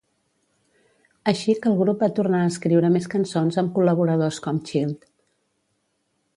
Així 1.31 1.55
que 1.65 1.69
el 1.73 1.77
grup 1.81 2.01
va 2.07 2.09
tornar 2.21 2.41
a 2.45 2.49
escriure 2.53 2.91
més 2.95 3.07
cançons 3.17 3.61
amb 3.63 3.73
col·laboradors 3.79 4.43
com 4.47 4.65
Child. 4.71 5.09